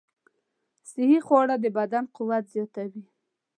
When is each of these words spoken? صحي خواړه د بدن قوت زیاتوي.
صحي 0.91 1.19
خواړه 1.25 1.55
د 1.63 1.65
بدن 1.77 2.03
قوت 2.15 2.43
زیاتوي. 2.53 3.03